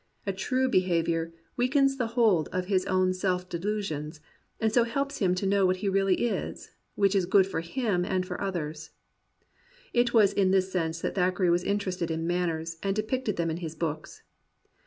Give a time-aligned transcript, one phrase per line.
[0.25, 4.19] A true behaviour weakens the hold of his own self delusions,
[4.59, 8.03] and so helps him to know what he really is— ^which is good for him
[8.03, 8.89] and for others.
[9.93, 13.57] It was in this sense that Thackeray was interested in manners, and depicted them in
[13.57, 14.23] his books.